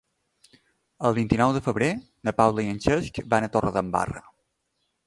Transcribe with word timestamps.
El 1.09 1.17
vint-i-nou 1.17 1.53
de 1.57 1.61
febrer 1.67 1.91
na 2.29 2.35
Paula 2.41 2.67
i 2.67 2.69
en 2.73 2.83
Cesc 2.89 3.21
van 3.37 3.51
a 3.51 3.53
Torredembarra. 3.59 4.27